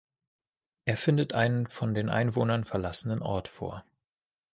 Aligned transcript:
Er 0.85 0.97
findet 0.97 1.33
einen 1.33 1.67
von 1.67 1.93
den 1.93 2.09
Einwohnern 2.09 2.63
verlassenen 2.65 3.21
Ort 3.21 3.47
vor. 3.47 3.85